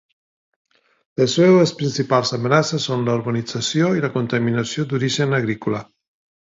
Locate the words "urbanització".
3.21-3.95